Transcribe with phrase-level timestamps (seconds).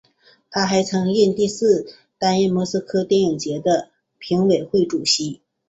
[0.49, 5.41] 他还曾四次担任莫斯科电影节的评委会主席。